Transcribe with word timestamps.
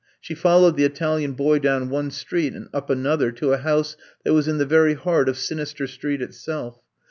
She 0.19 0.33
followed 0.33 0.77
the 0.77 0.83
Italian 0.83 1.33
boy 1.33 1.59
down 1.59 1.91
one 1.91 2.09
street 2.09 2.53
and 2.55 2.69
up 2.73 2.89
another 2.89 3.31
to 3.33 3.53
a 3.53 3.57
house 3.59 3.95
that 4.25 4.33
was 4.33 4.47
in 4.47 4.57
the 4.57 4.65
very 4.65 4.95
heart 4.95 5.29
of 5.29 5.37
Sinister 5.37 5.85
Street 5.85 6.23
itself. 6.23 6.79